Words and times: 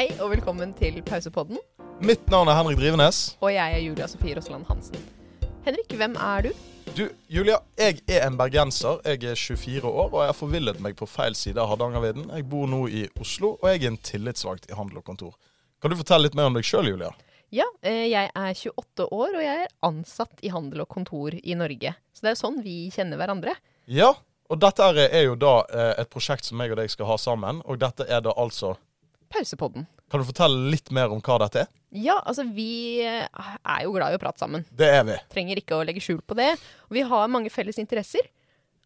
Hei 0.00 0.06
og 0.24 0.30
velkommen 0.32 0.70
til 0.72 0.94
pausepodden. 1.04 1.58
Mitt 2.00 2.22
navn 2.32 2.48
er 2.48 2.56
Henrik 2.56 2.78
Drivenes. 2.80 3.34
Og 3.44 3.50
jeg 3.52 3.74
er 3.76 3.82
Julia 3.84 4.06
Sofie 4.08 4.32
Rosseland 4.32 4.64
Hansen. 4.64 4.96
Henrik, 5.66 5.92
hvem 5.92 6.14
er 6.16 6.46
du? 6.46 6.62
Du, 6.96 7.02
Julia, 7.28 7.58
jeg 7.76 7.98
er 8.08 8.24
en 8.24 8.38
bergenser. 8.40 9.02
Jeg 9.04 9.20
er 9.28 9.36
24 9.36 9.84
år 9.84 10.08
og 10.08 10.16
jeg 10.22 10.32
har 10.32 10.38
forvillet 10.38 10.80
meg 10.80 10.96
på 10.96 11.04
feil 11.04 11.36
side 11.36 11.60
av 11.60 11.68
Hardangervidda. 11.68 12.30
Jeg 12.32 12.48
bor 12.48 12.64
nå 12.72 12.80
i 12.88 13.04
Oslo, 13.20 13.58
og 13.58 13.68
jeg 13.68 13.82
er 13.82 13.90
en 13.90 14.00
tillitsvalgt 14.08 14.70
i 14.72 14.78
handel 14.78 15.02
og 15.02 15.04
kontor. 15.12 15.36
Kan 15.84 15.92
du 15.92 16.00
fortelle 16.00 16.30
litt 16.30 16.40
mer 16.40 16.48
om 16.48 16.56
deg 16.56 16.64
sjøl, 16.64 16.88
Julia? 16.94 17.12
Ja, 17.52 17.68
eh, 17.84 18.06
jeg 18.08 18.32
er 18.32 18.56
28 18.56 19.04
år, 19.04 19.36
og 19.36 19.44
jeg 19.50 19.68
er 19.68 19.78
ansatt 19.84 20.40
i 20.40 20.56
handel 20.56 20.86
og 20.86 20.94
kontor 20.96 21.36
i 21.36 21.60
Norge. 21.60 21.92
Så 22.16 22.24
det 22.24 22.32
er 22.32 22.40
sånn 22.40 22.62
vi 22.64 22.86
kjenner 22.88 23.20
hverandre. 23.20 23.60
Ja, 23.84 24.14
og 24.48 24.64
dette 24.64 24.94
er 24.94 25.10
er 25.10 25.28
jo 25.28 25.36
da 25.36 25.58
eh, 25.68 25.98
et 26.00 26.08
prosjekt 26.08 26.48
som 26.48 26.64
jeg 26.64 26.72
og 26.72 26.80
deg 26.80 26.88
skal 26.88 27.12
ha 27.12 27.20
sammen. 27.20 27.60
Og 27.68 27.84
dette 27.84 28.08
er 28.08 28.24
da 28.24 28.32
altså 28.40 28.78
Pausepodden. 29.30 29.86
Kan 30.10 30.20
du 30.20 30.26
fortelle 30.26 30.70
litt 30.72 30.90
mer 30.94 31.12
om 31.14 31.20
hva 31.22 31.36
dette 31.44 31.62
er? 31.62 31.68
Ja, 31.94 32.16
altså 32.26 32.44
vi 32.46 33.02
eh, 33.02 33.26
er 33.26 33.84
jo 33.84 33.92
glad 33.94 34.12
i 34.12 34.18
å 34.18 34.22
prate 34.22 34.42
sammen. 34.42 34.64
Det 34.70 34.88
er 34.90 35.04
vi. 35.06 35.16
Trenger 35.30 35.60
ikke 35.60 35.78
å 35.78 35.84
legge 35.86 36.02
skjul 36.02 36.20
på 36.22 36.36
det. 36.38 36.52
Vi 36.90 37.02
har 37.06 37.30
mange 37.30 37.50
felles 37.50 37.78
interesser. 37.82 38.26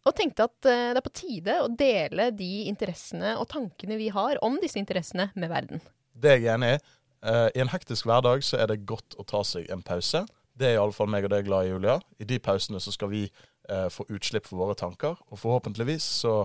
Og 0.05 0.13
tenkte 0.17 0.45
at 0.45 0.69
eh, 0.69 0.91
det 0.93 1.01
er 1.01 1.05
på 1.05 1.13
tide 1.17 1.57
å 1.63 1.69
dele 1.69 2.29
de 2.37 2.67
interessene 2.69 3.35
og 3.39 3.47
tankene 3.49 3.97
vi 3.97 4.11
har 4.13 4.37
om 4.45 4.59
disse 4.61 4.77
interessene 4.81 5.31
med 5.33 5.49
verden. 5.53 5.81
Det 6.13 6.35
er 6.35 6.41
jeg 6.43 6.53
enig 6.53 6.75
i. 6.75 6.79
Eh, 7.25 7.47
I 7.57 7.63
en 7.65 7.73
hektisk 7.73 8.05
hverdag 8.09 8.45
så 8.45 8.61
er 8.61 8.69
det 8.69 8.83
godt 8.89 9.17
å 9.17 9.25
ta 9.25 9.41
seg 9.45 9.69
en 9.73 9.81
pause. 9.85 10.27
Det 10.55 10.69
er 10.69 10.77
iallfall 10.77 11.09
meg 11.09 11.25
og 11.25 11.33
deg 11.33 11.49
glad 11.49 11.65
i, 11.65 11.73
Julia. 11.73 11.97
I 12.21 12.29
de 12.29 12.37
pausene 12.39 12.81
så 12.81 12.93
skal 12.93 13.11
vi 13.11 13.25
få 13.65 14.03
utslipp 14.13 14.45
for 14.45 14.61
våre 14.61 14.75
tanker. 14.77 15.15
Og 15.33 15.39
forhåpentligvis 15.41 16.05
så 16.21 16.35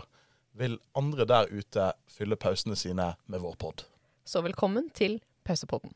vil 0.57 0.79
andre 0.97 1.27
der 1.29 1.51
ute 1.53 1.91
fylle 2.09 2.39
pausene 2.41 2.79
sine 2.81 3.13
med 3.29 3.45
vår 3.45 3.59
pod. 3.61 3.85
Så 4.31 4.39
velkommen 4.47 4.85
til 4.95 5.17
pausepodden. 5.43 5.91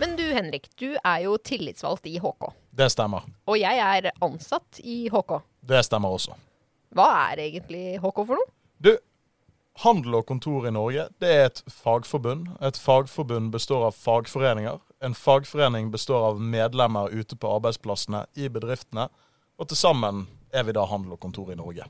Men 0.00 0.16
du 0.18 0.24
Henrik, 0.34 0.66
du 0.74 0.96
er 0.96 1.20
jo 1.22 1.36
tillitsvalgt 1.38 2.08
i 2.10 2.16
HK. 2.18 2.48
Det 2.74 2.88
stemmer. 2.90 3.28
Og 3.46 3.60
jeg 3.60 3.78
er 3.84 4.08
ansatt 4.26 4.80
i 4.82 5.04
HK. 5.14 5.36
Det 5.70 5.84
stemmer 5.86 6.16
også. 6.18 6.34
Hva 6.98 7.06
er 7.28 7.44
egentlig 7.44 7.84
HK 8.02 8.20
for 8.24 8.40
noe? 8.40 8.50
Du, 8.82 8.90
Handel 9.84 10.18
og 10.18 10.26
Kontor 10.32 10.66
i 10.66 10.74
Norge 10.74 11.06
det 11.22 11.32
er 11.36 11.46
et 11.52 11.62
fagforbund. 11.70 12.50
Et 12.58 12.82
fagforbund 12.88 13.54
består 13.54 13.86
av 13.92 13.94
fagforeninger. 13.94 14.82
En 14.98 15.14
fagforening 15.14 15.94
består 15.94 16.32
av 16.32 16.42
medlemmer 16.42 17.14
ute 17.14 17.38
på 17.38 17.54
arbeidsplassene 17.60 18.26
i 18.34 18.50
bedriftene. 18.50 19.06
Og 19.62 19.70
til 19.70 19.84
sammen 19.86 20.26
er 20.50 20.66
vi 20.66 20.74
da 20.74 20.90
Handel 20.90 21.14
og 21.14 21.22
Kontor 21.22 21.54
i 21.54 21.62
Norge. 21.62 21.86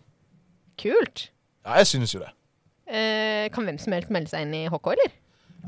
Kult. 0.76 1.30
Ja, 1.66 1.78
jeg 1.80 1.90
synes 1.90 2.14
jo 2.14 2.22
det. 2.22 2.30
Eh, 2.90 3.46
kan 3.54 3.66
hvem 3.68 3.78
som 3.78 3.94
helst 3.94 4.10
melde 4.10 4.32
seg 4.32 4.46
inn 4.46 4.54
i 4.56 4.66
HK, 4.70 4.92
eller? 4.94 5.16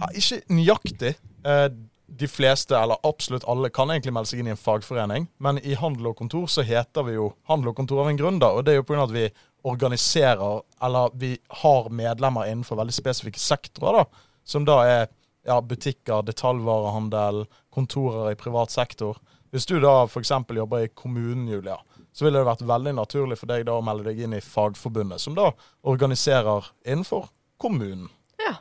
Ja, 0.01 0.09
ikke 0.19 0.41
nøyaktig. 0.51 1.15
Eh, 1.47 1.67
de 2.13 2.29
fleste, 2.29 2.77
eller 2.77 3.01
absolutt 3.09 3.47
alle, 3.49 3.71
kan 3.73 3.91
egentlig 3.93 4.13
melde 4.17 4.33
seg 4.33 4.43
inn 4.43 4.51
i 4.51 4.55
en 4.55 4.61
fagforening. 4.61 5.29
Men 5.43 5.61
i 5.63 5.77
Handel 5.79 6.11
og 6.11 6.19
Kontor 6.21 6.49
så 6.51 6.65
heter 6.67 7.07
vi 7.07 7.17
jo 7.17 7.31
Handel 7.49 7.73
og 7.73 7.79
Kontor 7.79 8.03
av 8.05 8.11
en 8.11 8.21
grunn, 8.21 8.41
da. 8.43 8.53
Og 8.53 8.67
det 8.67 8.75
er 8.75 8.81
jo 8.81 8.87
pga. 8.89 9.07
at 9.07 9.15
vi 9.15 9.29
organiserer, 9.69 10.63
eller 10.83 11.15
vi 11.15 11.37
har 11.63 11.91
medlemmer 11.91 12.51
innenfor 12.51 12.81
veldig 12.81 12.97
spesifikke 12.97 13.41
sektorer, 13.41 14.03
da. 14.03 14.27
Som 14.45 14.67
da 14.67 14.81
er 14.85 15.05
ja, 15.47 15.61
butikker, 15.61 16.25
detaljvarehandel, 16.27 17.47
kontorer 17.73 18.33
i 18.33 18.39
privat 18.39 18.71
sektor. 18.75 19.19
Hvis 19.53 19.67
du 19.69 19.79
da 19.81 20.05
f.eks. 20.07 20.33
jobber 20.33 20.85
i 20.85 20.93
kommunen, 20.95 21.49
Julia, 21.49 21.79
så 22.13 22.27
ville 22.27 22.41
det 22.41 22.49
vært 22.49 22.65
veldig 22.69 22.95
naturlig 22.99 23.39
for 23.41 23.51
deg 23.51 23.67
da 23.69 23.77
å 23.79 23.85
melde 23.85 24.11
deg 24.11 24.21
inn 24.25 24.37
i 24.37 24.43
Fagforbundet, 24.45 25.23
som 25.23 25.37
da 25.37 25.51
organiserer 25.89 26.69
innenfor 26.85 27.31
kommunen. 27.63 28.11
Ja. 28.43 28.57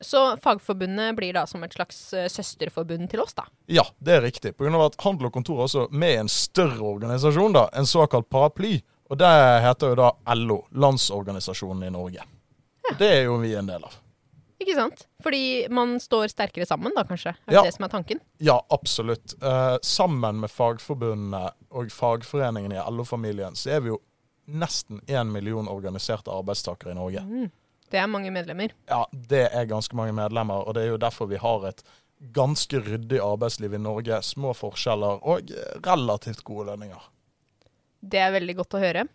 Så 0.00 0.36
Fagforbundet 0.42 1.16
blir 1.16 1.32
da 1.34 1.46
som 1.48 1.64
et 1.64 1.74
slags 1.74 2.00
eh, 2.12 2.28
søsterforbund 2.30 3.08
til 3.10 3.24
oss, 3.24 3.34
da? 3.34 3.48
Ja, 3.66 3.86
det 3.98 4.18
er 4.18 4.26
riktig. 4.26 4.54
Av 4.60 4.84
at 4.84 4.98
Handel 5.04 5.30
og 5.30 5.34
Kontor 5.38 5.62
er 5.62 5.68
også 5.68 5.86
med 5.90 6.14
i 6.14 6.20
en 6.24 6.32
større 6.32 6.84
organisasjon, 6.92 7.56
da, 7.56 7.68
en 7.72 7.88
såkalt 7.88 8.28
paraply. 8.30 8.78
Og 9.08 9.16
det 9.16 9.30
heter 9.64 9.94
jo 9.94 9.96
da 10.02 10.10
LO, 10.36 10.58
Landsorganisasjonen 10.76 11.88
i 11.88 11.94
Norge. 11.94 12.26
Ja. 12.84 12.94
Det 13.00 13.08
er 13.08 13.24
jo 13.30 13.38
vi 13.40 13.54
en 13.56 13.70
del 13.70 13.84
av. 13.88 13.96
Ikke 14.58 14.74
sant? 14.74 15.04
Fordi 15.22 15.68
man 15.70 15.96
står 16.02 16.32
sterkere 16.32 16.66
sammen, 16.66 16.92
da 16.96 17.04
kanskje? 17.06 17.30
Er 17.46 17.52
Ja. 17.54 17.62
det 17.62 17.68
det 17.70 17.74
som 17.76 17.84
er 17.84 17.88
tanken? 17.88 18.20
Ja, 18.40 18.60
absolutt. 18.70 19.34
Eh, 19.42 19.78
sammen 19.82 20.40
med 20.40 20.50
fagforbundene 20.50 21.52
og 21.70 21.90
fagforeningene 21.94 22.74
i 22.74 22.90
LO-familien, 22.90 23.54
så 23.54 23.70
er 23.76 23.80
vi 23.80 23.88
jo 23.92 24.00
nesten 24.48 25.00
én 25.06 25.30
million 25.30 25.68
organiserte 25.68 26.28
arbeidstakere 26.32 26.90
i 26.90 26.94
Norge. 26.94 27.20
Mm. 27.22 27.50
Det 27.90 27.98
er 28.00 28.06
mange 28.06 28.30
medlemmer. 28.30 28.72
Ja, 28.88 29.04
det 29.12 29.48
er 29.52 29.64
ganske 29.66 29.94
mange 29.96 30.12
medlemmer, 30.12 30.66
og 30.66 30.74
det 30.74 30.82
er 30.82 30.88
jo 30.90 30.98
derfor 30.98 31.28
vi 31.28 31.36
har 31.36 31.64
et 31.68 31.82
ganske 32.32 32.80
ryddig 32.82 33.20
arbeidsliv 33.20 33.74
i 33.74 33.78
Norge. 33.78 34.18
Små 34.22 34.52
forskjeller 34.56 35.22
og 35.22 35.48
relativt 35.86 36.42
gode 36.44 36.66
lønninger. 36.66 37.00
Det 38.02 38.18
er 38.18 38.32
veldig 38.32 38.56
godt 38.56 38.74
å 38.74 38.82
høre. 38.82 39.06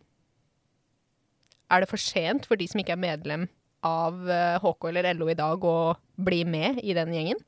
Er 1.69 1.79
det 1.81 1.89
for 1.89 1.97
sent 1.97 2.45
for 2.45 2.55
de 2.55 2.67
som 2.69 2.79
ikke 2.79 2.93
er 2.95 3.01
medlem 3.01 3.49
av 3.87 4.29
eh, 4.31 4.59
HK 4.63 4.89
eller 4.89 5.13
LO 5.17 5.29
i 5.31 5.37
dag, 5.37 5.63
å 5.63 5.93
bli 6.15 6.43
med 6.45 6.79
i 6.83 6.95
den 6.97 7.13
gjengen? 7.13 7.41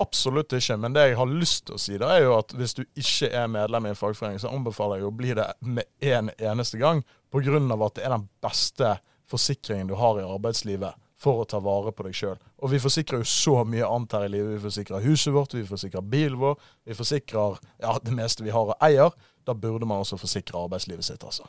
Absolutt 0.00 0.54
ikke, 0.56 0.78
men 0.80 0.94
det 0.96 1.10
jeg 1.10 1.18
har 1.18 1.28
lyst 1.28 1.66
til 1.68 1.76
å 1.76 1.80
si, 1.82 1.98
da 2.00 2.14
er 2.14 2.24
jo 2.24 2.36
at 2.38 2.54
hvis 2.56 2.72
du 2.78 2.86
ikke 2.86 3.28
er 3.36 3.50
medlem 3.52 3.84
i 3.84 3.92
en 3.92 3.98
fagforening, 3.98 4.40
så 4.40 4.48
anbefaler 4.48 5.02
jeg 5.02 5.10
å 5.10 5.12
bli 5.12 5.34
det 5.36 5.44
med 5.60 5.84
en 6.00 6.30
eneste 6.38 6.80
gang, 6.80 7.02
av 7.30 7.82
at 7.84 7.98
det 7.98 8.06
er 8.06 8.14
den 8.14 8.26
beste 8.42 8.94
forsikringen 9.30 9.90
du 9.90 9.94
har 10.00 10.18
i 10.18 10.24
arbeidslivet 10.24 10.96
for 11.20 11.42
å 11.42 11.44
ta 11.44 11.60
vare 11.60 11.92
på 11.92 12.06
deg 12.06 12.16
sjøl. 12.16 12.38
Og 12.64 12.72
vi 12.72 12.80
forsikrer 12.80 13.20
jo 13.20 13.28
så 13.28 13.60
mye 13.68 13.86
annet 13.86 14.16
her 14.16 14.24
i 14.24 14.32
livet. 14.32 14.54
Vi 14.56 14.64
forsikrer 14.64 15.04
huset 15.04 15.34
vårt, 15.36 15.54
vi 15.54 15.66
forsikrer 15.68 16.06
bilen 16.14 16.40
vår, 16.40 16.56
vi 16.88 16.96
forsikrer 16.96 17.60
ja, 17.82 17.98
det 18.00 18.14
meste 18.16 18.46
vi 18.46 18.54
har 18.56 18.72
og 18.72 18.80
eier. 18.88 19.12
Da 19.44 19.52
burde 19.52 19.88
man 19.88 20.00
også 20.00 20.16
forsikre 20.20 20.64
arbeidslivet 20.64 21.04
sitt, 21.04 21.24
altså. 21.24 21.44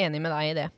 Enig 0.00 0.22
med 0.22 0.32
deg 0.32 0.48
i 0.48 0.56
det. 0.62 0.68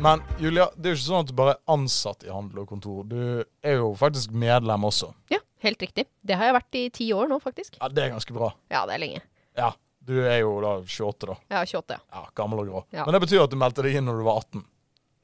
Men 0.00 0.22
Julia, 0.40 0.70
det 0.80 0.88
er 0.88 0.94
jo 0.94 0.96
ikke 0.98 1.04
sånn 1.10 1.24
at 1.26 1.28
du 1.28 1.34
bare 1.36 1.52
er 1.58 1.74
ansatt 1.74 2.24
i 2.24 2.30
handel 2.32 2.62
og 2.62 2.70
kontor. 2.70 3.02
Du 3.04 3.18
er 3.44 3.74
jo 3.76 3.90
faktisk 4.00 4.32
medlem 4.32 4.86
også. 4.88 5.10
Ja, 5.32 5.42
helt 5.64 5.82
riktig. 5.84 6.06
Det 6.24 6.38
har 6.40 6.48
jeg 6.48 6.56
vært 6.56 6.78
i 6.80 6.84
ti 6.96 7.08
år 7.12 7.28
nå, 7.28 7.36
faktisk. 7.42 7.76
Ja, 7.80 7.90
Det 7.92 8.06
er 8.06 8.14
ganske 8.14 8.32
bra. 8.36 8.48
Ja, 8.72 8.86
det 8.88 8.96
er 8.96 9.02
lenge. 9.02 9.20
Ja, 9.60 9.68
du 10.08 10.14
er 10.24 10.38
jo 10.40 10.54
da 10.64 10.72
28, 10.80 11.28
da. 11.28 11.36
Er 11.52 11.68
28, 11.68 11.98
ja. 11.98 12.00
Ja, 12.16 12.22
Gammel 12.40 12.62
og 12.62 12.70
grå. 12.70 12.82
Ja. 12.96 13.04
Men 13.04 13.18
det 13.18 13.20
betyr 13.26 13.44
at 13.44 13.52
du 13.52 13.58
meldte 13.60 13.84
deg 13.84 13.98
inn 14.00 14.08
når 14.08 14.22
du 14.22 14.24
var 14.30 14.40
18. 14.40 14.64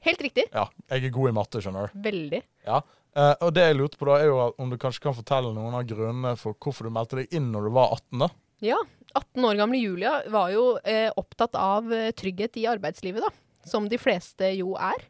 Helt 0.05 0.21
riktig. 0.27 0.45
Ja, 0.53 0.67
Jeg 0.93 1.07
er 1.09 1.15
god 1.17 1.31
i 1.31 1.33
matte, 1.39 1.63
skjønner 1.65 1.89
du. 1.89 1.97
Veldig. 2.05 2.43
Ja. 2.69 2.83
Eh, 3.17 3.33
og 3.41 3.55
det 3.57 3.65
jeg 3.65 3.79
lurte 3.79 3.97
på 3.97 4.05
da, 4.11 4.19
er 4.21 4.29
jo 4.29 4.37
om 4.61 4.69
du 4.69 4.77
kanskje 4.77 5.01
kan 5.07 5.17
fortelle 5.17 5.55
noen 5.57 5.73
av 5.73 5.87
grunnene 5.89 6.35
for 6.37 6.53
hvorfor 6.53 6.85
du 6.85 6.93
meldte 6.93 7.23
deg 7.23 7.33
inn 7.33 7.49
når 7.55 7.65
du 7.65 7.73
var 7.79 7.97
18, 7.97 8.21
da? 8.27 8.29
Ja. 8.69 8.77
18 9.17 9.41
år 9.49 9.57
gamle 9.57 9.79
Julia 9.81 10.13
var 10.29 10.51
jo 10.53 10.75
eh, 10.85 11.09
opptatt 11.17 11.55
av 11.57 11.89
eh, 11.95 12.11
trygghet 12.13 12.59
i 12.61 12.67
arbeidslivet, 12.69 13.25
da. 13.25 13.33
Som 13.67 13.89
de 13.91 13.99
fleste 14.01 14.53
jo 14.57 14.75
er. 14.79 15.05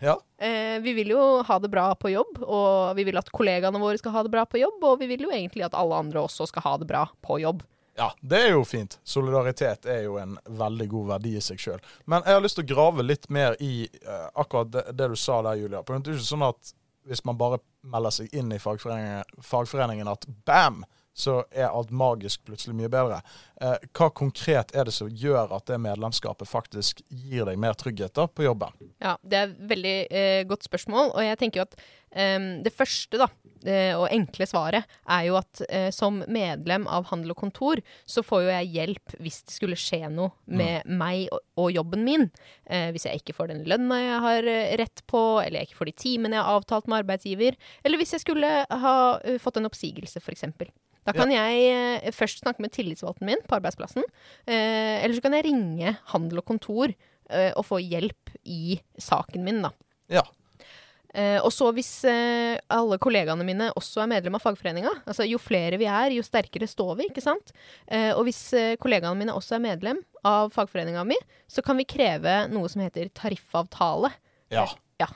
Ja. 0.00 0.18
Eh, 0.38 0.80
vi 0.84 0.92
vil 0.92 1.14
jo 1.14 1.20
ha 1.46 1.58
det 1.58 1.70
bra 1.72 1.86
på 1.94 2.10
jobb, 2.12 2.42
og 2.42 2.96
vi 2.98 3.06
vil 3.08 3.16
at 3.16 3.30
kollegaene 3.32 3.80
våre 3.80 4.00
skal 4.00 4.12
ha 4.16 4.24
det 4.26 4.32
bra 4.34 4.44
på 4.46 4.60
jobb, 4.60 4.82
og 4.84 4.98
vi 5.00 5.08
vil 5.10 5.24
jo 5.26 5.32
egentlig 5.32 5.64
at 5.64 5.76
alle 5.78 5.96
andre 6.04 6.24
også 6.26 6.48
skal 6.50 6.66
ha 6.66 6.74
det 6.82 6.88
bra 6.90 7.06
på 7.24 7.38
jobb. 7.40 7.62
Ja, 7.96 8.08
det 8.20 8.40
er 8.42 8.56
jo 8.56 8.64
fint. 8.66 8.98
Solidaritet 9.06 9.86
er 9.86 10.02
jo 10.08 10.16
en 10.18 10.34
veldig 10.50 10.86
god 10.90 11.10
verdi 11.12 11.36
i 11.38 11.42
seg 11.44 11.60
sjøl. 11.62 11.82
Men 12.10 12.24
jeg 12.26 12.34
har 12.34 12.42
lyst 12.42 12.58
til 12.58 12.66
å 12.66 12.72
grave 12.72 13.04
litt 13.06 13.28
mer 13.30 13.54
i 13.62 13.86
uh, 14.02 14.32
akkurat 14.34 14.72
det, 14.74 14.82
det 14.98 15.12
du 15.12 15.14
sa 15.18 15.38
der, 15.46 15.60
Julia. 15.62 15.84
For 15.86 15.94
Det 16.02 16.10
er 16.10 16.18
ikke 16.18 16.26
sånn 16.26 16.48
at 16.48 16.74
hvis 17.06 17.22
man 17.28 17.38
bare 17.38 17.60
melder 17.86 18.16
seg 18.16 18.34
inn 18.34 18.50
i 18.50 18.58
fagforeningen, 18.58 19.38
fagforeningen 19.46 20.10
at 20.10 20.26
bam, 20.48 20.82
så 21.14 21.38
er 21.54 21.70
alt 21.70 21.92
magisk 21.94 22.42
plutselig 22.48 22.74
mye 22.76 22.90
bedre. 22.90 23.20
Eh, 23.62 23.76
hva 23.94 24.10
konkret 24.10 24.74
er 24.74 24.88
det 24.88 24.94
som 24.96 25.10
gjør 25.10 25.52
at 25.54 25.68
det 25.70 25.78
medlemskapet 25.78 26.50
faktisk 26.50 27.04
gir 27.06 27.46
deg 27.46 27.60
mer 27.60 27.76
trygghet 27.78 28.16
da, 28.18 28.26
på 28.26 28.48
jobben? 28.48 28.74
Ja, 28.98 29.14
det 29.22 29.38
er 29.38 29.52
et 29.52 29.60
veldig 29.70 29.98
eh, 30.10 30.40
godt 30.50 30.66
spørsmål, 30.66 31.12
og 31.14 31.22
jeg 31.22 31.38
tenker 31.38 31.62
jo 31.62 31.66
at 31.68 31.76
eh, 32.10 32.48
det 32.66 32.74
første 32.74 33.20
da, 33.22 33.28
eh, 33.62 33.94
og 33.94 34.08
enkle 34.10 34.48
svaret 34.50 34.90
er 35.06 35.28
jo 35.28 35.38
at 35.38 35.62
eh, 35.68 35.86
som 35.94 36.18
medlem 36.26 36.88
av 36.90 37.06
Handel 37.12 37.36
og 37.36 37.38
Kontor, 37.44 37.82
så 38.10 38.26
får 38.26 38.42
jo 38.42 38.50
jeg 38.50 38.72
hjelp 38.74 39.18
hvis 39.22 39.44
det 39.46 39.54
skulle 39.54 39.78
skje 39.78 40.08
noe 40.10 40.34
med 40.50 40.82
meg 40.90 41.28
og, 41.30 41.44
og 41.62 41.70
jobben 41.76 42.02
min. 42.08 42.26
Eh, 42.66 42.90
hvis 42.90 43.06
jeg 43.06 43.22
ikke 43.22 43.36
får 43.38 43.54
den 43.54 43.62
lønna 43.70 44.00
jeg 44.02 44.22
har 44.26 44.54
rett 44.82 45.04
på, 45.06 45.22
eller 45.44 45.62
jeg 45.62 45.70
ikke 45.70 45.84
får 45.84 45.92
de 45.92 46.00
timene 46.08 46.40
jeg 46.40 46.48
har 46.48 46.58
avtalt 46.58 46.90
med 46.90 47.04
arbeidsgiver, 47.04 47.60
eller 47.86 48.02
hvis 48.02 48.16
jeg 48.16 48.26
skulle 48.26 48.56
ha 48.66 48.96
fått 49.38 49.62
en 49.62 49.70
oppsigelse, 49.70 50.18
f.eks. 50.18 50.50
Da 51.04 51.12
kan 51.16 51.32
jeg 51.32 51.64
eh, 51.70 52.12
først 52.16 52.40
snakke 52.44 52.64
med 52.64 52.72
tillitsvalgten 52.74 53.28
min 53.28 53.42
på 53.44 53.58
arbeidsplassen, 53.58 54.06
eh, 54.48 55.02
eller 55.04 55.16
så 55.16 55.24
kan 55.24 55.36
jeg 55.36 55.46
ringe 55.48 55.96
Handel 56.14 56.40
og 56.40 56.48
Kontor 56.48 56.94
eh, 56.94 57.52
og 57.52 57.66
få 57.68 57.82
hjelp 57.82 58.32
i 58.44 58.78
saken 59.00 59.44
min, 59.44 59.60
da. 59.66 59.74
Ja. 60.12 60.24
Eh, 61.14 61.38
og 61.38 61.52
så 61.54 61.68
hvis 61.76 61.90
eh, 62.10 62.56
alle 62.74 62.98
kollegaene 62.98 63.46
mine 63.46 63.68
også 63.78 64.02
er 64.02 64.10
medlem 64.10 64.34
av 64.34 64.42
fagforeninga, 64.42 64.90
altså 65.06 65.26
jo 65.28 65.38
flere 65.38 65.78
vi 65.78 65.86
er, 65.86 66.16
jo 66.16 66.24
sterkere 66.26 66.66
står 66.66 66.96
vi, 66.98 67.08
ikke 67.12 67.22
sant. 67.22 67.54
Eh, 67.86 68.10
og 68.16 68.24
hvis 68.26 68.42
kollegaene 68.82 69.20
mine 69.20 69.36
også 69.36 69.58
er 69.58 69.64
medlem 69.68 70.02
av 70.26 70.50
fagforeninga 70.56 71.04
mi, 71.06 71.18
så 71.46 71.62
kan 71.62 71.78
vi 71.78 71.86
kreve 71.86 72.44
noe 72.50 72.70
som 72.72 72.82
heter 72.82 73.12
tariffavtale. 73.14 74.10
Ja. 74.54 74.66
Ja. 74.98 75.10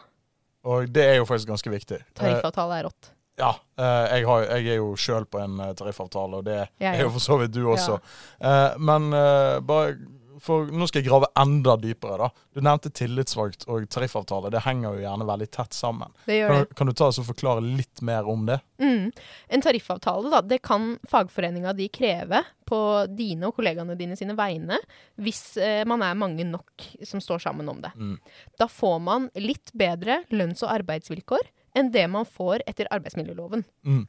Og 0.69 0.90
det 0.93 1.05
er 1.14 1.19
jo 1.19 1.26
faktisk 1.26 1.50
ganske 1.50 1.73
viktig. 1.73 2.02
Tariffavtale 2.19 2.79
er 2.79 2.90
rått. 2.90 3.12
Ja. 3.38 3.55
eh, 3.79 4.05
jeg, 4.19 4.26
har, 4.29 4.46
jeg 4.58 4.69
er 4.75 4.81
jo 4.82 4.93
sjøl 4.99 5.26
på 5.31 5.40
en 5.43 5.58
eh, 5.64 5.73
tariffavtale, 5.79 6.43
og 6.43 6.46
det 6.50 6.61
Ja, 6.82 6.93
er 6.94 7.05
jo 7.06 7.11
for 7.17 7.25
så 7.25 7.40
vidt 7.43 7.55
du 7.56 7.64
også. 7.70 7.99
Ja. 8.43 8.55
men 8.79 9.12
eh, 9.14 9.58
bare 9.64 9.96
for 10.38 10.69
nå 10.70 10.87
skal 10.87 11.00
jeg 11.02 11.08
grave 11.08 11.26
enda 11.35 11.73
dypere. 11.82 12.17
da. 12.29 12.29
Du 12.55 12.61
nevnte 12.62 12.93
tillitsvalgt 12.94 13.64
og 13.67 13.88
tariffavtale. 13.90 14.52
Det 14.55 14.61
henger 14.62 14.94
jo 14.94 15.00
gjerne 15.02 15.26
veldig 15.26 15.49
tett 15.50 15.75
sammen. 15.75 16.12
Kan, 16.29 16.62
kan 16.79 16.87
du 16.87 16.93
ta 16.94 17.08
oss 17.11 17.19
og 17.19 17.26
forklare 17.26 17.64
litt 17.64 18.05
mer 18.06 18.29
om 18.31 18.44
det? 18.46 18.61
Mm. 18.79 19.08
En 19.56 19.64
tariffavtale, 19.67 20.31
da, 20.31 20.40
det 20.46 20.61
kan 20.62 20.93
fagforeninga 21.11 21.75
di 21.75 21.88
kreve 21.90 22.44
på 22.70 22.79
dine 23.19 23.50
og 23.50 23.56
kollegaene 23.58 23.99
dine 23.99 24.14
sine 24.20 24.38
vegne, 24.38 24.79
hvis 25.19 25.43
eh, 25.58 25.82
man 25.90 26.06
er 26.06 26.14
mange 26.14 26.46
nok 26.46 26.87
som 27.02 27.19
står 27.25 27.43
sammen 27.49 27.69
om 27.75 27.82
det. 27.82 27.90
Mm. 27.99 28.14
Da 28.62 28.70
får 28.70 28.99
man 29.11 29.31
litt 29.43 29.75
bedre 29.75 30.20
lønns- 30.31 30.62
og 30.62 30.70
arbeidsvilkår 30.79 31.50
enn 31.79 31.93
det 31.95 32.05
man 32.11 32.27
får 32.29 32.65
etter 32.69 32.91
arbeidsmiljøloven. 32.95 33.65
Mm. 33.87 34.05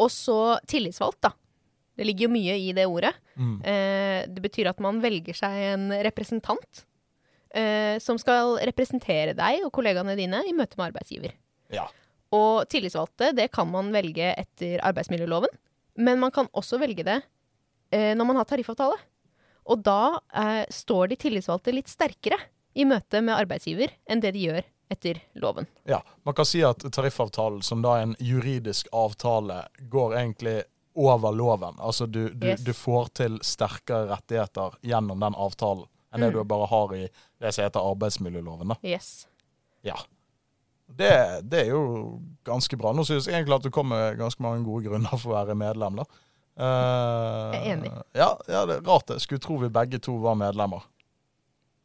Og 0.00 0.10
så 0.12 0.58
tillitsvalgt, 0.70 1.22
da. 1.28 1.34
Det 1.98 2.06
ligger 2.08 2.28
jo 2.28 2.32
mye 2.32 2.56
i 2.56 2.70
det 2.76 2.86
ordet. 2.88 3.12
Mm. 3.36 3.56
Eh, 3.60 4.20
det 4.30 4.42
betyr 4.44 4.70
at 4.70 4.80
man 4.82 5.02
velger 5.02 5.36
seg 5.36 5.56
en 5.74 5.90
representant 6.06 6.84
eh, 7.52 7.98
som 8.02 8.18
skal 8.20 8.56
representere 8.70 9.34
deg 9.36 9.66
og 9.66 9.72
kollegaene 9.76 10.16
dine 10.18 10.42
i 10.48 10.54
møte 10.56 10.78
med 10.80 10.90
arbeidsgiver. 10.90 11.34
Ja. 11.74 11.86
Og 12.34 12.64
tillitsvalgte, 12.70 13.34
det 13.36 13.50
kan 13.54 13.68
man 13.70 13.90
velge 13.94 14.32
etter 14.32 14.80
arbeidsmiljøloven. 14.86 15.52
Men 16.00 16.20
man 16.22 16.32
kan 16.32 16.48
også 16.56 16.78
velge 16.80 17.04
det 17.06 17.18
eh, 17.92 18.12
når 18.16 18.30
man 18.30 18.40
har 18.40 18.48
tariffavtale. 18.48 18.96
Og 19.70 19.82
da 19.84 20.18
eh, 20.32 20.64
står 20.72 21.10
de 21.10 21.20
tillitsvalgte 21.20 21.74
litt 21.74 21.90
sterkere 21.90 22.38
i 22.78 22.86
møte 22.88 23.20
med 23.20 23.36
arbeidsgiver 23.36 23.92
enn 24.08 24.22
det 24.22 24.32
de 24.36 24.46
gjør 24.46 24.62
etter 24.90 25.20
loven. 25.34 25.66
Ja, 25.88 26.02
Man 26.24 26.34
kan 26.34 26.44
si 26.48 26.62
at 26.66 26.78
tariffavtalen, 26.92 27.62
som 27.62 27.82
da 27.82 27.96
er 27.98 28.02
en 28.08 28.16
juridisk 28.18 28.88
avtale, 28.92 29.62
går 29.90 30.14
egentlig 30.18 30.62
over 30.98 31.32
loven. 31.32 31.76
Altså 31.78 32.06
du, 32.10 32.28
du, 32.34 32.46
Yes. 32.48 32.60
du 32.66 32.72
får 32.74 33.08
til 33.14 33.38
sterkere 33.46 34.08
rettigheter 34.10 34.74
gjennom 34.82 35.20
den 35.22 35.34
avtalen 35.38 35.86
enn 36.12 36.20
det 36.24 36.32
Mm. 36.32 36.40
du 36.40 36.44
bare 36.44 36.66
har 36.66 36.94
i 36.96 37.04
det 37.40 37.52
som 37.54 37.64
heter 37.64 37.80
arbeidsmiljøloven. 37.92 38.68
da. 38.68 38.76
Yes. 38.82 39.26
Ja. 39.86 39.94
Det, 40.90 41.42
det 41.48 41.60
er 41.60 41.70
jo 41.70 42.18
ganske 42.44 42.76
bra. 42.76 42.90
Nå 42.92 43.04
synes 43.06 43.26
jeg 43.30 43.34
egentlig 43.38 43.54
at 43.54 43.62
du 43.62 43.70
kom 43.70 43.88
med 43.88 44.18
ganske 44.18 44.42
mange 44.42 44.64
gode 44.66 44.88
grunner 44.88 45.14
for 45.22 45.30
å 45.30 45.44
være 45.46 45.54
medlem. 45.54 45.96
da. 46.02 46.04
Uh, 46.58 47.54
Jeg 47.54 47.62
er 47.62 47.76
enig. 47.76 47.92
Ja, 48.18 48.32
ja, 48.48 48.66
det 48.66 48.80
er 48.80 48.82
rart 48.90 49.06
det. 49.06 49.20
Skulle 49.22 49.38
tro 49.40 49.56
vi 49.62 49.68
begge 49.70 50.00
to 50.02 50.18
var 50.18 50.34
medlemmer. 50.34 50.82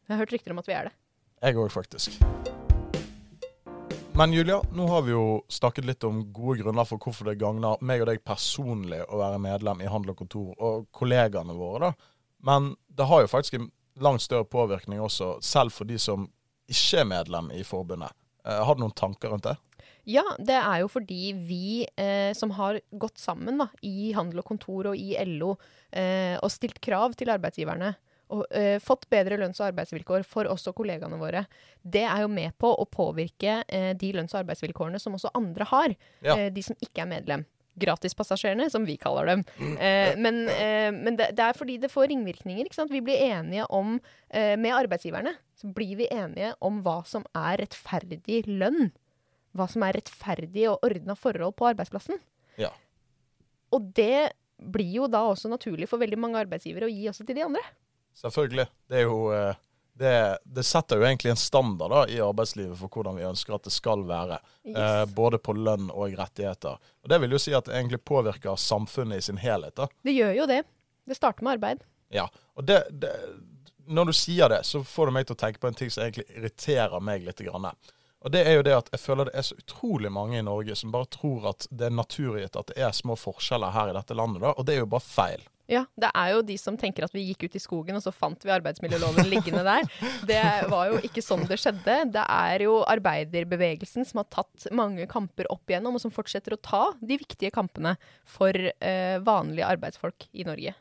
Jeg 0.09 0.17
har 0.17 0.25
hørt 0.25 0.33
rykter 0.33 0.51
om 0.51 0.59
at 0.59 0.67
vi 0.67 0.73
er 0.73 0.89
det. 0.89 0.93
Jeg 1.43 1.55
òg, 1.61 1.69
faktisk. 1.71 2.54
Men 4.17 4.33
Julia, 4.33 4.61
nå 4.71 4.87
har 4.87 5.01
vi 5.01 5.11
jo 5.11 5.43
snakket 5.51 5.85
litt 5.85 6.03
om 6.07 6.21
gode 6.31 6.61
grunner 6.61 6.87
for 6.87 7.03
hvorfor 7.03 7.27
det 7.27 7.33
gagner 7.41 7.81
meg 7.83 7.99
og 7.99 8.07
deg 8.07 8.21
personlig 8.23 9.01
å 9.11 9.17
være 9.19 9.41
medlem 9.43 9.81
i 9.83 9.89
Handel 9.91 10.13
og 10.13 10.21
Kontor, 10.21 10.53
og 10.55 10.85
kollegaene 10.95 11.51
våre, 11.57 11.89
da. 11.89 12.13
Men 12.47 12.69
det 12.87 13.09
har 13.09 13.25
jo 13.25 13.31
faktisk 13.33 13.57
en 13.59 13.67
langt 13.99 14.23
større 14.23 14.47
påvirkning 14.47 15.01
også, 15.03 15.33
selv 15.43 15.75
for 15.75 15.89
de 15.89 15.99
som 15.99 16.29
ikke 16.71 17.01
er 17.01 17.09
medlem 17.11 17.51
i 17.59 17.65
forbundet. 17.67 18.15
Eh, 18.47 18.61
har 18.63 18.79
du 18.79 18.85
noen 18.85 18.95
tanker 18.95 19.35
rundt 19.35 19.49
det? 19.49 19.57
Ja, 20.07 20.23
det 20.39 20.61
er 20.61 20.85
jo 20.85 20.87
fordi 20.95 21.33
vi 21.35 21.83
eh, 21.83 22.31
som 22.39 22.55
har 22.55 22.79
gått 22.95 23.19
sammen 23.19 23.59
da, 23.59 23.67
i 23.83 24.13
Handel 24.15 24.45
og 24.45 24.47
Kontor 24.47 24.93
og 24.93 24.95
i 24.95 25.11
LO 25.27 25.57
eh, 25.91 26.39
og 26.39 26.53
stilt 26.55 26.79
krav 26.79 27.19
til 27.19 27.35
arbeidsgiverne 27.35 27.97
og 28.33 28.45
eh, 28.55 28.77
fått 28.83 29.07
bedre 29.11 29.37
lønns- 29.41 29.59
og 29.61 29.69
arbeidsvilkår 29.69 30.25
for 30.27 30.49
oss 30.51 30.65
og 30.69 30.77
kollegaene 30.79 31.19
våre, 31.21 31.45
det 31.81 32.05
er 32.07 32.23
jo 32.23 32.31
med 32.31 32.55
på 32.61 32.71
å 32.71 32.87
påvirke 32.89 33.59
eh, 33.67 33.91
de 33.97 34.13
lønns- 34.15 34.35
og 34.35 34.43
arbeidsvilkårene 34.43 35.01
som 35.01 35.17
også 35.17 35.33
andre 35.37 35.67
har. 35.69 35.95
Ja. 36.25 36.37
Eh, 36.37 36.49
de 36.53 36.63
som 36.65 36.79
ikke 36.81 37.05
er 37.05 37.11
medlem. 37.11 37.45
Gratispassasjerene, 37.75 38.69
som 38.71 38.85
vi 38.87 38.95
kaller 38.97 39.27
dem. 39.33 39.41
Eh, 39.59 40.13
men 40.15 40.45
eh, 40.47 40.91
men 40.95 41.17
det, 41.19 41.33
det 41.35 41.43
er 41.43 41.57
fordi 41.57 41.79
det 41.83 41.91
får 41.91 42.07
ringvirkninger. 42.13 42.69
Vi 42.91 43.01
blir 43.03 43.19
enige 43.25 43.65
om, 43.67 43.97
eh, 44.29 44.55
med 44.55 44.73
arbeidsgiverne, 44.73 45.35
så 45.59 45.71
blir 45.75 45.97
vi 45.99 46.07
enige 46.11 46.53
om 46.63 46.79
hva 46.85 47.01
som 47.07 47.27
er 47.35 47.59
rettferdig 47.65 48.45
lønn 48.47 48.93
hva 49.55 49.67
som 49.71 49.85
er 49.87 49.95
rettferdig 49.99 50.67
og 50.71 50.83
ordna 50.85 51.15
forhold 51.17 51.55
på 51.59 51.69
arbeidsplassen. 51.69 52.19
Ja. 52.59 52.71
Og 53.75 53.91
det 53.95 54.35
blir 54.55 54.91
jo 55.01 55.07
da 55.11 55.25
også 55.29 55.51
naturlig 55.51 55.89
for 55.91 56.01
veldig 56.01 56.19
mange 56.19 56.39
arbeidsgivere 56.43 56.87
å 56.87 56.91
gi 56.91 57.09
også 57.11 57.25
til 57.27 57.39
de 57.39 57.45
andre. 57.47 57.63
Selvfølgelig. 58.15 58.67
Det 58.89 59.01
er 59.01 59.07
jo 59.09 59.19
eh, 59.35 59.61
det, 59.97 60.37
det 60.43 60.63
setter 60.63 60.99
jo 60.99 61.05
egentlig 61.07 61.31
en 61.31 61.39
standard 61.39 61.91
da, 61.91 62.01
i 62.11 62.19
arbeidslivet 62.19 62.75
for 62.79 62.91
hvordan 62.91 63.15
vi 63.15 63.23
ønsker 63.27 63.55
at 63.55 63.63
det 63.63 63.71
skal 63.71 64.03
være. 64.07 64.41
Eh, 64.67 65.03
både 65.15 65.39
på 65.39 65.55
lønn 65.55 65.87
og 65.93 66.17
rettigheter. 66.19 66.79
Og 67.03 67.09
Det 67.11 67.19
vil 67.23 67.35
jo 67.35 67.39
si 67.39 67.55
at 67.55 67.69
det 67.69 67.77
egentlig 67.77 68.01
påvirker 68.03 68.59
samfunnet 68.59 69.23
i 69.23 69.27
sin 69.29 69.39
helhet. 69.39 69.75
da. 69.75 69.87
Det 70.03 70.15
gjør 70.15 70.33
jo 70.41 70.47
det. 70.51 70.63
Det 71.07 71.15
starter 71.15 71.47
med 71.47 71.55
arbeid. 71.55 71.85
Ja, 72.11 72.27
og 72.55 72.67
det, 72.67 72.83
det, 72.91 73.13
Når 73.87 74.05
du 74.05 74.13
sier 74.13 74.49
det, 74.49 74.65
så 74.65 74.83
får 74.83 75.05
du 75.05 75.15
meg 75.15 75.27
til 75.27 75.37
å 75.37 75.43
tenke 75.45 75.63
på 75.63 75.71
en 75.71 75.79
ting 75.79 75.91
som 75.91 76.03
egentlig 76.03 76.27
irriterer 76.35 76.99
meg 76.99 77.23
litt. 77.23 77.39
Grann. 77.39 77.71
Og 78.25 78.31
det 78.33 78.43
er 78.49 78.57
jo 78.57 78.67
det 78.67 78.75
at 78.75 78.91
jeg 78.91 78.99
føler 78.99 79.29
det 79.29 79.37
er 79.37 79.47
så 79.47 79.55
utrolig 79.55 80.11
mange 80.11 80.39
i 80.39 80.43
Norge 80.43 80.75
som 80.75 80.91
bare 80.91 81.07
tror 81.13 81.51
at 81.53 81.67
det 81.69 81.87
er 81.87 81.99
naturgitt 82.03 82.55
at 82.59 82.71
det 82.71 82.81
er 82.83 82.91
små 82.91 83.15
forskjeller 83.15 83.71
her 83.71 83.91
i 83.91 83.95
dette 83.95 84.17
landet, 84.17 84.41
da, 84.41 84.51
og 84.57 84.65
det 84.65 84.75
er 84.75 84.83
jo 84.83 84.89
bare 84.91 85.05
feil. 85.05 85.45
Ja, 85.71 85.81
det 85.97 86.11
er 86.13 86.31
jo 86.35 86.43
de 86.45 86.55
som 86.61 86.75
tenker 86.77 87.07
at 87.07 87.13
vi 87.15 87.23
gikk 87.25 87.47
ut 87.47 87.57
i 87.57 87.61
skogen, 87.61 87.97
og 87.97 88.03
så 88.05 88.13
fant 88.13 88.43
vi 88.45 88.53
arbeidsmiljøloven 88.53 89.25
liggende 89.31 89.63
der. 89.65 89.89
Det 90.29 90.43
var 90.69 90.91
jo 90.91 91.01
ikke 91.05 91.23
sånn 91.25 91.45
det 91.49 91.57
skjedde. 91.61 91.97
Det 92.13 92.21
er 92.21 92.65
jo 92.67 92.77
arbeiderbevegelsen 92.89 94.05
som 94.05 94.21
har 94.21 94.29
tatt 94.33 94.67
mange 94.75 95.07
kamper 95.09 95.49
opp 95.53 95.69
igjennom, 95.69 95.97
og 95.97 96.03
som 96.03 96.13
fortsetter 96.13 96.53
å 96.53 96.61
ta 96.61 96.83
de 97.01 97.17
viktige 97.21 97.53
kampene 97.55 97.95
for 98.29 98.53
eh, 98.53 99.17
vanlige 99.25 99.69
arbeidsfolk 99.73 100.27
i 100.33 100.45
Norge. 100.47 100.75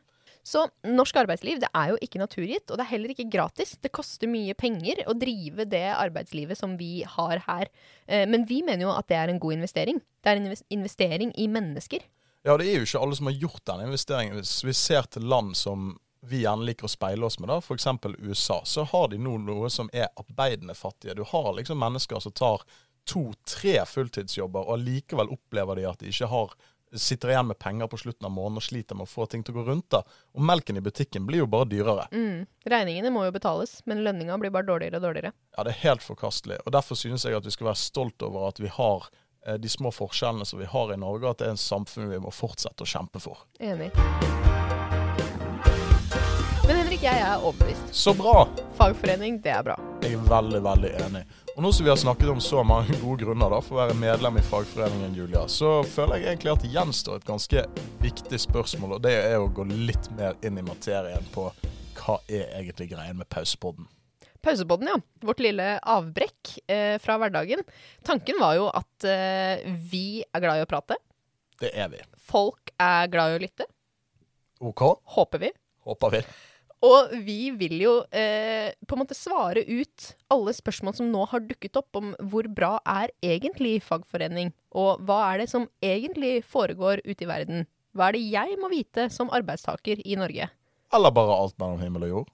Så 0.45 0.61
norsk 0.85 1.17
arbeidsliv 1.17 1.57
det 1.63 1.71
er 1.73 1.89
jo 1.89 2.01
ikke 2.05 2.21
naturgitt, 2.21 2.69
og 2.69 2.77
det 2.77 2.85
er 2.85 2.91
heller 2.91 3.13
ikke 3.15 3.31
gratis. 3.33 3.73
Det 3.81 3.89
koster 3.95 4.29
mye 4.29 4.53
penger 4.57 5.01
å 5.09 5.15
drive 5.17 5.65
det 5.65 5.87
arbeidslivet 5.95 6.59
som 6.59 6.75
vi 6.77 6.99
har 7.15 7.41
her. 7.47 7.71
Eh, 8.05 8.27
men 8.29 8.45
vi 8.45 8.61
mener 8.65 8.85
jo 8.85 8.93
at 8.93 9.09
det 9.09 9.17
er 9.17 9.33
en 9.33 9.41
god 9.41 9.57
investering. 9.57 10.03
Det 10.21 10.31
er 10.31 10.41
en 10.41 10.53
investering 10.77 11.33
i 11.41 11.49
mennesker. 11.49 12.05
Ja, 12.45 12.57
det 12.61 12.67
er 12.69 12.75
jo 12.77 12.85
ikke 12.85 12.99
alle 13.01 13.15
som 13.17 13.25
har 13.25 13.37
gjort 13.41 13.65
den 13.65 13.79
investeringen. 13.87 14.35
Hvis 14.37 14.59
vi 14.63 14.73
ser 14.77 15.07
til 15.09 15.23
land 15.25 15.55
som 15.57 15.95
vi 16.25 16.43
gjerne 16.43 16.65
liker 16.67 16.85
å 16.85 16.91
speile 16.93 17.25
oss 17.25 17.39
med, 17.39 17.49
da, 17.49 17.57
f.eks. 17.57 17.87
USA, 18.21 18.59
så 18.65 18.85
har 18.91 19.09
de 19.09 19.17
nå 19.21 19.39
noe 19.41 19.69
som 19.73 19.89
er 19.93 20.11
arbeidende 20.13 20.75
fattige. 20.77 21.15
Du 21.17 21.23
har 21.25 21.49
liksom 21.57 21.81
mennesker 21.81 22.21
som 22.21 22.35
tar 22.37 22.61
to-tre 23.09 23.79
fulltidsjobber, 23.89 24.69
og 24.69 24.81
likevel 24.81 25.33
opplever 25.33 25.81
de 25.81 25.89
at 25.89 26.01
de 26.01 26.13
ikke 26.13 26.29
har 26.29 26.53
sitter 26.95 27.29
igjen 27.33 27.47
med 27.47 27.59
penger 27.59 27.87
på 27.87 27.97
slutten 27.97 28.25
av 28.25 28.31
måneden 28.31 28.61
og 28.61 28.63
sliter 28.63 28.95
med 28.95 29.07
å 29.07 29.09
få 29.09 29.25
ting 29.29 29.43
til 29.43 29.55
å 29.55 29.59
gå 29.59 29.65
rundt. 29.69 29.89
da. 29.91 30.03
Og 30.37 30.45
melken 30.45 30.77
i 30.77 30.83
butikken 30.85 31.25
blir 31.27 31.43
jo 31.43 31.49
bare 31.49 31.67
dyrere. 31.69 32.07
Mm. 32.13 32.45
Regningene 32.71 33.11
må 33.11 33.25
jo 33.25 33.33
betales, 33.35 33.79
men 33.89 34.03
lønninga 34.05 34.37
blir 34.41 34.53
bare 34.53 34.69
dårligere 34.69 35.01
og 35.01 35.07
dårligere. 35.09 35.33
Ja, 35.57 35.65
det 35.65 35.73
er 35.73 35.81
helt 35.83 36.05
forkastelig. 36.05 36.61
Og 36.65 36.71
Derfor 36.75 36.99
synes 36.99 37.25
jeg 37.25 37.35
at 37.35 37.45
vi 37.45 37.53
skal 37.53 37.71
være 37.71 37.81
stolt 37.81 38.25
over 38.25 38.47
at 38.49 38.61
vi 38.61 38.71
har 38.71 39.09
de 39.59 39.69
små 39.69 39.91
forskjellene 39.93 40.45
som 40.45 40.59
vi 40.59 40.69
har 40.69 40.93
i 40.93 40.97
Norge, 40.97 41.29
at 41.29 41.41
det 41.41 41.49
er 41.49 41.55
en 41.55 41.61
samfunn 41.61 42.09
vi 42.09 42.21
må 42.23 42.33
fortsette 42.33 42.85
å 42.85 42.89
kjempe 42.89 43.21
for. 43.21 43.45
Enig. 43.59 43.91
Men 46.65 46.79
Henrik, 46.79 47.03
jeg 47.05 47.21
er 47.21 47.43
overbevist. 47.45 47.91
Så 47.93 48.13
bra! 48.17 48.47
Fagforening, 48.73 49.37
det 49.43 49.51
er 49.53 49.65
bra. 49.67 49.75
Jeg 50.01 50.17
er 50.17 50.23
veldig, 50.29 50.61
veldig 50.65 50.93
enig. 51.05 51.21
Og 51.53 51.61
nå 51.63 51.69
som 51.71 51.85
vi 51.85 51.91
har 51.91 51.99
snakket 52.01 52.31
om 52.33 52.41
så 52.41 52.63
mange 52.65 52.97
gode 53.03 53.21
grunner 53.21 53.53
da, 53.53 53.59
for 53.61 53.77
å 53.77 53.83
være 53.83 53.97
medlem 53.99 54.39
i 54.41 54.43
fagforeningen, 54.43 55.13
Julia, 55.15 55.45
så 55.51 55.77
føler 55.85 56.23
jeg 56.23 56.31
egentlig 56.31 56.55
at 56.55 56.65
det 56.65 56.71
gjenstår 56.73 57.21
et 57.21 57.27
ganske 57.29 57.65
viktig 58.01 58.39
spørsmål, 58.47 58.97
og 58.97 59.05
det 59.05 59.13
er 59.27 59.37
å 59.37 59.51
gå 59.53 59.67
litt 59.69 60.09
mer 60.17 60.33
inn 60.41 60.57
i 60.57 60.65
materien 60.65 61.29
på 61.35 61.51
hva 62.01 62.17
er 62.25 62.49
egentlig 62.57 62.89
greien 62.95 63.21
med 63.21 63.29
pausepodden. 63.29 63.85
Pausepodden, 64.45 64.91
ja. 64.93 64.99
Vårt 65.25 65.41
lille 65.41 65.75
avbrekk 65.81 66.55
eh, 66.69 66.95
fra 67.01 67.17
hverdagen. 67.21 67.63
Tanken 68.05 68.37
var 68.41 68.57
jo 68.59 68.67
at 68.69 69.07
eh, 69.09 69.65
vi 69.89 70.21
er 70.21 70.43
glad 70.43 70.61
i 70.61 70.65
å 70.65 70.69
prate. 70.69 70.99
Det 71.61 71.71
er 71.73 71.89
vi. 71.89 72.01
Folk 72.29 72.69
er 72.81 73.09
glad 73.09 73.33
i 73.33 73.39
å 73.39 73.41
lytte. 73.41 73.65
OK? 74.61 74.83
Håper 75.15 75.41
vi. 75.47 75.49
Håper 75.87 76.13
vi. 76.17 76.21
Og 76.85 77.13
vi 77.25 77.49
vil 77.57 77.79
jo 77.81 77.93
eh, 78.13 78.75
på 78.85 78.95
en 78.95 79.01
måte 79.01 79.17
svare 79.17 79.63
ut 79.65 80.09
alle 80.33 80.53
spørsmål 80.53 80.97
som 80.97 81.09
nå 81.09 81.23
har 81.31 81.45
dukket 81.47 81.79
opp 81.79 81.97
om 81.97 82.11
hvor 82.29 82.45
bra 82.51 82.75
er 82.85 83.13
egentlig 83.25 83.79
fagforening, 83.85 84.51
og 84.75 85.01
hva 85.07 85.21
er 85.31 85.41
det 85.41 85.49
som 85.49 85.69
egentlig 85.81 86.43
foregår 86.45 87.01
ute 87.07 87.25
i 87.25 87.29
verden? 87.29 87.65
Hva 87.95 88.09
er 88.11 88.17
det 88.17 88.25
jeg 88.27 88.59
må 88.61 88.69
vite 88.69 89.07
som 89.13 89.31
arbeidstaker 89.33 90.03
i 90.03 90.17
Norge? 90.19 90.49
Eller 90.93 91.15
bare 91.15 91.39
alt 91.39 91.57
mellom 91.61 91.81
himmel 91.81 92.05
og 92.07 92.11
jord. 92.11 92.33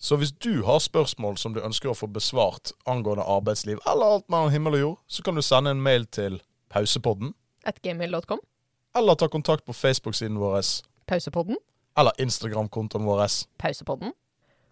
Så 0.00 0.16
hvis 0.16 0.32
du 0.32 0.62
har 0.64 0.78
spørsmål 0.80 1.36
som 1.36 1.52
du 1.52 1.60
ønsker 1.60 1.90
å 1.90 1.96
få 1.96 2.06
besvart 2.08 2.72
angående 2.88 3.24
arbeidsliv, 3.28 3.82
eller 3.86 4.14
alt 4.16 4.28
mellom 4.32 4.50
himmel 4.54 4.78
og 4.78 4.80
jord, 4.80 4.98
så 5.12 5.22
kan 5.26 5.36
du 5.36 5.42
sende 5.44 5.74
en 5.74 5.82
mail 5.84 6.06
til 6.08 6.38
pausepodden, 6.72 7.34
At 7.68 7.82
gmail.com. 7.84 8.40
eller 8.96 9.14
ta 9.14 9.28
kontakt 9.28 9.64
på 9.66 9.72
Facebook-siden 9.76 10.38
vår, 10.40 10.62
Pausepodden. 11.06 11.56
eller 11.98 12.12
Instagram-kontoen 12.18 13.04
vår. 13.04 13.26
Pausepodden. 13.58 14.12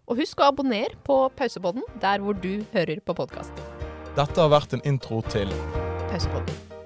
Og 0.07 0.17
husk 0.17 0.39
å 0.41 0.47
abonnere 0.49 0.97
på 1.05 1.29
Pausepodden 1.37 1.83
der 2.01 2.19
hvor 2.19 2.33
du 2.33 2.65
hører 2.73 2.99
på 3.05 3.13
podkast. 3.13 3.53
Dette 4.17 4.41
har 4.41 4.49
vært 4.49 4.73
en 4.73 4.81
intro 4.83 5.21
til 5.29 5.53
Pausepodden. 6.09 6.78